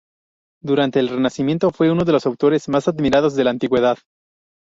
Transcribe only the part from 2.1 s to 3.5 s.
los autores más admirados de